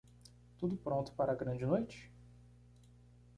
Tudo 0.57 0.75
pronto 0.77 1.11
para 1.13 1.31
a 1.31 1.35
grande 1.35 1.63
noite? 1.63 2.11